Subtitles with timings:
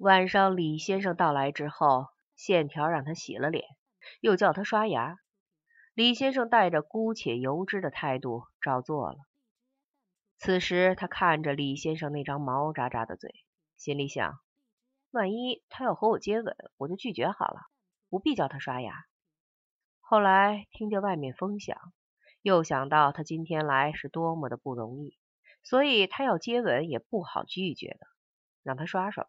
[0.00, 3.66] 晚上李先生到来之后，线条让他洗了脸，
[4.22, 5.18] 又叫他刷牙。
[5.92, 9.18] 李先生带着姑且由之的态度照做了。
[10.38, 13.30] 此时他看着李先生那张毛扎扎的嘴，
[13.76, 14.40] 心里想：
[15.10, 17.60] 万一他要和我接吻，我就拒绝好了，
[18.08, 18.94] 不必叫他刷牙。
[20.00, 21.76] 后来听见外面风响，
[22.40, 25.18] 又想到他今天来是多么的不容易，
[25.62, 28.06] 所以他要接吻也不好拒绝的，
[28.62, 29.28] 让他刷刷吧。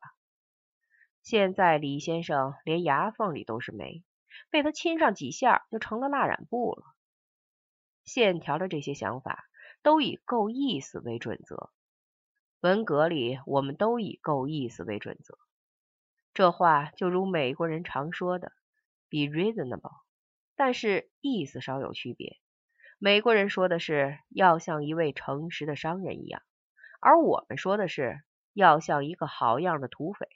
[1.21, 4.03] 现在李先生连牙缝里都是煤，
[4.49, 6.83] 被他亲上几下就成了蜡染布了。
[8.03, 9.45] 线条的这些想法
[9.83, 11.69] 都以够意思为准则，
[12.59, 15.37] 文革里我们都以够意思为准则。
[16.33, 18.51] 这话就如美国人常说的
[19.09, 20.01] “be reasonable”，
[20.55, 22.37] 但是意思稍有区别。
[22.97, 26.41] 美国人说的是要像一位诚实的商人一样，
[26.99, 28.21] 而我们说的是
[28.53, 30.27] 要像一个好样的土匪。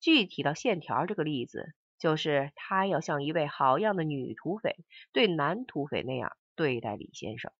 [0.00, 4.76] 具体到线条这个例子，就是他要像一位好样的女土匪
[5.12, 7.52] 对男土匪那样对待李先生。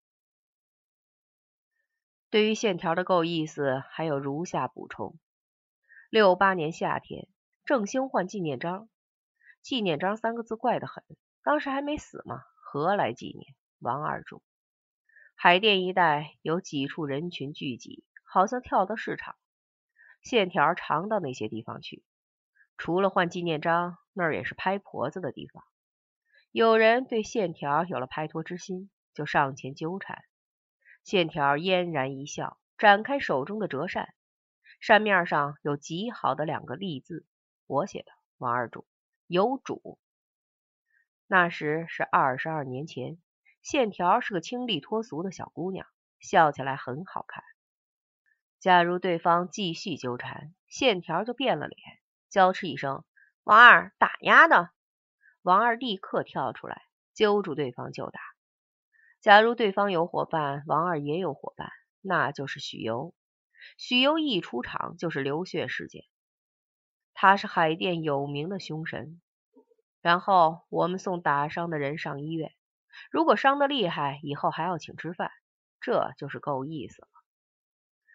[2.30, 5.18] 对于线条的够意思，还有如下补充：
[6.10, 7.26] 六八年夏天，
[7.64, 8.88] 郑兴换纪念章，
[9.62, 11.02] 纪念章三个字怪得很，
[11.42, 13.54] 当时还没死嘛，何来纪念？
[13.78, 14.42] 王二柱。
[15.34, 19.36] 海淀一带有几处人群聚集，好像跳蚤市场。
[20.20, 22.02] 线条常到那些地方去。
[22.78, 25.64] 除了换纪念章，那儿也是拍婆子的地方。
[26.52, 30.22] 有人对线条有了拍拖之心，就上前纠缠。
[31.02, 34.14] 线条嫣然一笑，展开手中的折扇，
[34.80, 37.26] 扇面上有极好的两个立字，
[37.66, 38.86] 我写的，王二主
[39.26, 39.98] 有主。
[41.26, 43.18] 那时是二十二年前，
[43.60, 45.86] 线条是个清丽脱俗的小姑娘，
[46.20, 47.42] 笑起来很好看。
[48.60, 51.78] 假如对方继续纠缠，线条就变了脸。
[52.30, 53.04] 娇斥一声
[53.44, 54.70] ：“王二，打丫的！”
[55.42, 56.82] 王二立刻跳出来，
[57.14, 58.20] 揪住对方就打。
[59.20, 63.14] 假如对方有伙伴，王二也有伙伴，那就是许攸。
[63.76, 66.04] 许攸一出场就是流血事件，
[67.14, 69.20] 他是海淀有名的凶神。
[70.00, 72.52] 然后我们送打伤的人上医院，
[73.10, 75.32] 如果伤得厉害，以后还要请吃饭，
[75.80, 77.08] 这就是够意思了。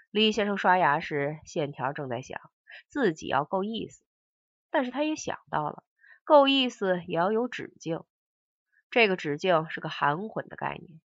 [0.10, 2.40] 李先生刷牙时，线条正在想。
[2.88, 4.04] 自己要够意思，
[4.70, 5.84] 但是他也想到了，
[6.24, 8.04] 够意思也要有止境。
[8.90, 11.02] 这个止境是个含混的概念。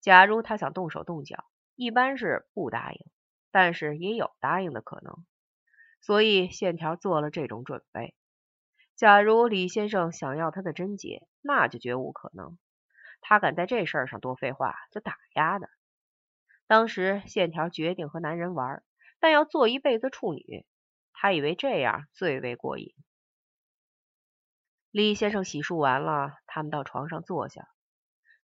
[0.00, 1.44] 假如他想动手动脚，
[1.74, 3.00] 一般是不答应，
[3.50, 5.24] 但是也有答应的可能。
[6.00, 8.14] 所以线条做了这种准备。
[8.96, 12.58] 假如李先生想要他的贞洁，那就绝无可能。
[13.22, 15.68] 他敢在这事儿上多废话，就打压的。
[16.66, 18.82] 当时线条决定和男人玩，
[19.18, 20.66] 但要做一辈子处女。
[21.22, 22.94] 他以为这样最为过瘾。
[24.90, 27.68] 李先生洗漱完了，他们到床上坐下。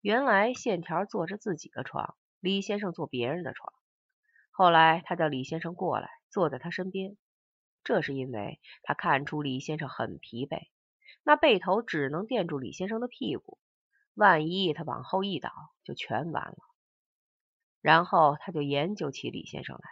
[0.00, 3.74] 原来线条坐着自己的床，李先生坐别人的床。
[4.50, 7.18] 后来他叫李先生过来，坐在他身边。
[7.84, 10.68] 这是因为他看出李先生很疲惫，
[11.24, 13.58] 那背头只能垫住李先生的屁股，
[14.14, 15.52] 万一他往后一倒，
[15.84, 16.56] 就全完了。
[17.82, 19.82] 然后他就研究起李先生来。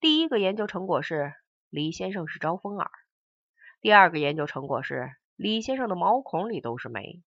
[0.00, 1.34] 第一个研究成果是。
[1.70, 2.90] 李先生是招风耳。
[3.80, 7.22] 第二个研究成果是，李先生的毛孔里都是煤。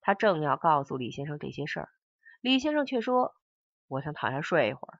[0.00, 1.88] 他正要告诉李先生这些事儿，
[2.40, 3.34] 李先生却说
[3.86, 4.98] ：“我想躺下睡一会儿。”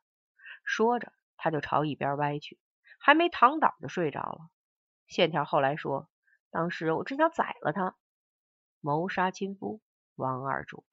[0.62, 2.60] 说着，他就朝一边歪去，
[2.98, 4.50] 还没躺倒就睡着了。
[5.06, 6.10] 线条后来说
[6.52, 7.96] ：“当时我真想宰了他，
[8.80, 9.80] 谋杀亲夫，
[10.16, 10.84] 王二柱。”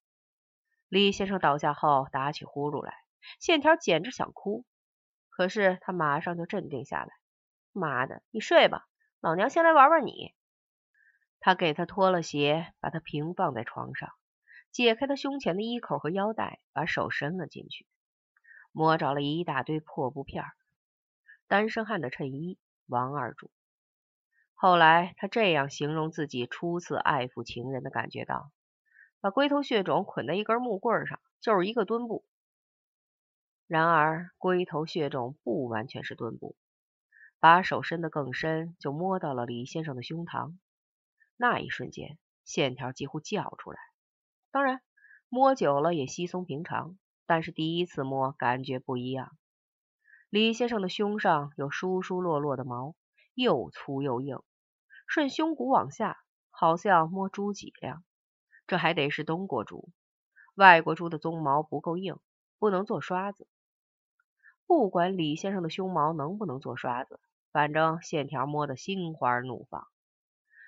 [0.88, 2.94] 李先生倒下后打起呼噜来，
[3.40, 4.66] 线条简直想哭，
[5.30, 7.12] 可是他马上就镇定下来。
[7.72, 8.88] 妈的，你睡吧，
[9.20, 10.34] 老娘先来玩玩你。
[11.40, 14.10] 他给他脱了鞋，把他平放在床上，
[14.72, 17.88] 解开他胸前的衣扣和腰带，把手伸了进去，
[18.72, 20.44] 摸着了一大堆破布片
[21.48, 23.50] 单身汉的衬衣，王二主。
[24.54, 28.52] 后来他这样形容自己初次爱抚情人的感觉道：
[29.20, 32.24] 把龟头血肿捆在一根木棍上，就是一个墩布。
[33.66, 36.56] 然而龟头血肿不完全是墩布。
[37.42, 40.54] 把手伸得更深，就摸到了李先生的胸膛。
[41.38, 43.80] 那一瞬间，线条几乎叫出来。
[44.52, 44.80] 当然，
[45.28, 49.36] 摸久了也稀松平常，但是第一次摸感觉不一样。
[50.30, 52.94] 李先生的胸上有疏疏落落的毛，
[53.34, 54.40] 又粗又硬，
[55.08, 58.04] 顺胸骨往下，好像摸猪脊梁。
[58.68, 59.90] 这还得是东国猪，
[60.54, 62.20] 外国猪的鬃毛不够硬，
[62.60, 63.48] 不能做刷子。
[64.68, 67.20] 不管李先生的胸毛能不能做刷子。
[67.52, 69.88] 反正线条摸得心花怒放。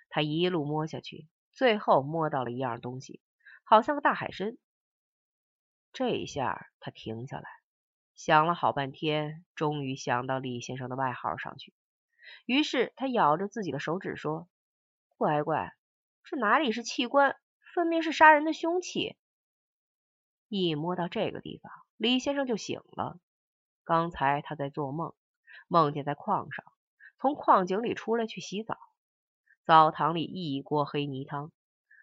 [0.09, 3.21] 他一路摸下去，最后摸到了一样东西，
[3.63, 4.57] 好像个大海参。
[5.91, 7.49] 这一下他停下来，
[8.15, 11.73] 想了好半天，终于想到李先生的外号上去。
[12.45, 14.47] 于是他咬着自己的手指说
[15.17, 15.75] ：“乖乖，
[16.23, 17.35] 这哪里是器官，
[17.73, 19.15] 分明是杀人的凶器。”
[20.49, 23.19] 一摸到这个地方，李先生就醒了。
[23.83, 25.13] 刚才他在做梦，
[25.67, 26.65] 梦见在矿上，
[27.23, 28.77] 从矿井里出来去洗澡。
[29.65, 31.53] 澡堂里一锅黑泥汤，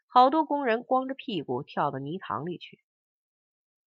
[0.06, 2.82] 好多工人光着屁股跳到泥塘里去。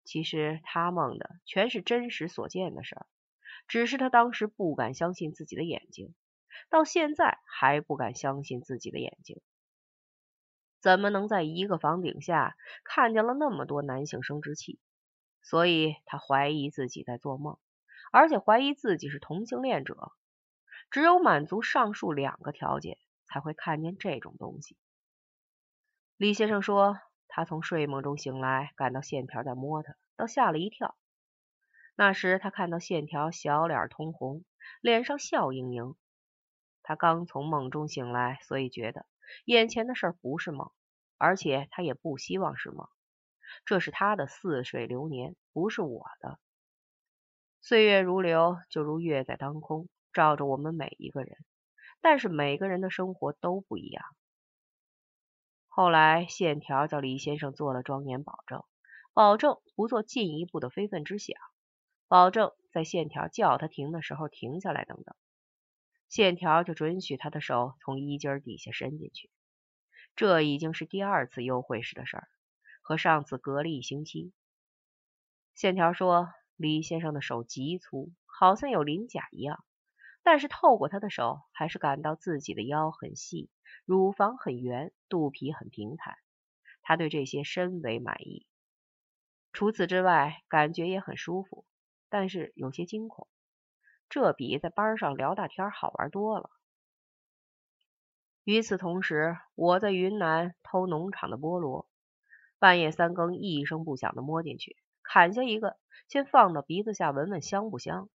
[0.04, 3.08] 其实他梦的全是真实所见的事儿，
[3.68, 6.14] 只是他当时不敢相信自己的眼睛，
[6.70, 9.42] 到现在还不敢相信自己的眼睛。
[10.82, 14.80] 怎么能在一个房顶下看见了那么多男性生殖器？
[15.42, 17.58] 所以他怀疑自己在做梦，
[18.12, 20.12] 而且怀疑自己是同性恋者。
[20.94, 22.98] 只有满足上述两个条件。
[23.26, 24.78] 才会看见这种东西。
[26.18, 30.96] 李先生说，他从睡梦中醒来，感到线条在摸他，倒吓了一跳。
[31.96, 34.46] 那时他看到线条小脸通红，
[34.82, 35.96] 脸上笑盈盈。
[36.84, 39.08] 他刚从梦中醒来，所以觉得
[39.46, 40.72] 眼前的事儿不是梦，
[41.18, 42.88] 而且他也不希望是梦。
[43.66, 46.38] 这是他的似水流年，不是我的。
[47.62, 51.38] 岁月如流，就如月在当空，照着我们每一个人。
[52.02, 54.04] 但是每个人的生活都不一样。
[55.68, 58.64] 后来，线条叫李先生做了庄严保证，
[59.14, 61.36] 保证不做进一步的非分之想，
[62.08, 65.16] 保证在线条叫他停的时候停下来，等等。
[66.10, 69.32] 线条就准许他的手从衣襟底下伸进去。
[70.16, 72.28] 这已经是第二次幽会时的事儿，
[72.82, 74.32] 和上次隔了一星期。
[75.56, 79.64] 线条说，李先生的手极粗，好像有鳞甲一样。
[80.24, 83.50] 但是透过他的手，还是感到自己的腰很细，
[83.86, 86.16] 乳房很圆，肚皮很平坦。
[86.82, 88.46] 他对这些深为满意。
[89.52, 91.66] 除此之外，感觉也很舒服，
[92.10, 93.28] 但是有些惊恐。
[94.10, 96.50] 这比在班上聊大天好玩多了。
[98.44, 101.88] 与此同时，我在云南偷农场的菠萝，
[102.60, 105.78] 半夜三更一声不响的摸进去，砍下一个，
[106.08, 108.10] 先放到鼻子下闻闻香不香。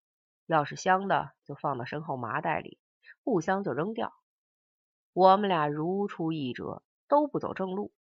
[0.46, 2.78] 要是香的，就放到身后麻袋里；
[3.25, 4.12] 不香就扔掉。
[5.12, 7.93] 我们俩如出一辙，都不走正路。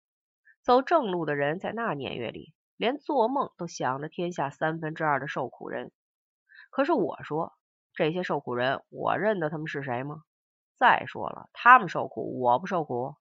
[0.62, 5.92] 走正路的人，在那年月里，连做梦都想着天下三分之二的受苦人。
[6.70, 7.52] 可是我说，
[7.94, 10.22] 这些受苦人，我认得他们是谁吗？
[10.78, 13.16] 再说了，他们受苦，我不受苦。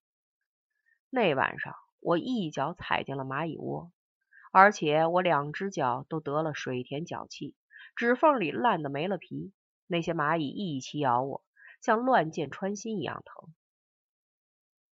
[1.09, 3.91] 那晚上，我一脚踩进了蚂蚁窝，
[4.51, 7.55] 而且我两只脚都得了水田脚气。
[7.95, 9.53] 指缝里烂的没了皮，
[9.87, 11.45] 那些蚂蚁一起咬我，
[11.81, 13.53] 像乱箭穿心一样疼。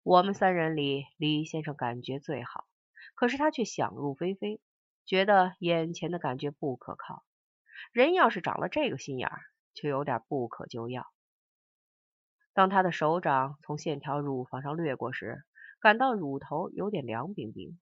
[0.03, 2.65] 我们三人里，李先生感觉最好，
[3.15, 4.61] 可是他却想入非非，
[5.05, 7.25] 觉得眼前的感觉不可靠。
[7.91, 9.41] 人要是长了这个心眼儿，
[9.73, 11.05] 就有点不可救药。
[12.53, 15.43] 当他的手掌从线条乳房上掠过时，
[15.81, 17.79] 感到乳头有点凉冰冰，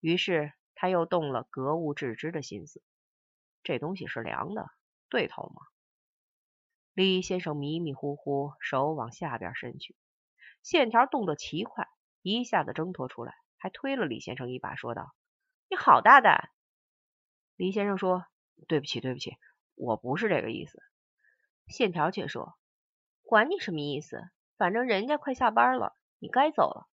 [0.00, 2.80] 于是他又动了格物致知的心思。
[3.66, 4.70] 这东西是凉的，
[5.08, 5.60] 对头吗？
[6.94, 9.96] 李先生迷迷糊糊，手往下边伸去，
[10.62, 11.88] 线条动得奇快，
[12.22, 15.16] 一下子挣脱出来，还推了李先生一把，说道
[15.68, 16.50] ：“你好大胆！”
[17.58, 18.24] 李先生说
[18.68, 19.36] ：“对不起，对不起，
[19.74, 20.80] 我不是这个意思。”
[21.66, 22.56] 线条却说
[23.26, 26.88] ：“管你什么意思，反正人家快下班了，你该走了。”